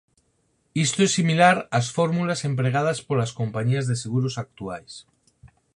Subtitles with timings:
[0.85, 4.93] Isto é similar ás fórmulas empregadas polas compañías de seguros actuais.